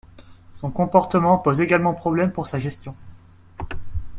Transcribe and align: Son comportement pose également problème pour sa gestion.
Son 0.53 0.71
comportement 0.71 1.37
pose 1.37 1.61
également 1.61 1.93
problème 1.93 2.31
pour 2.31 2.47
sa 2.47 2.57
gestion. 2.57 2.95